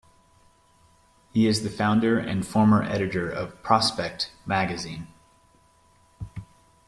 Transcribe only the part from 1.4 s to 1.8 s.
is the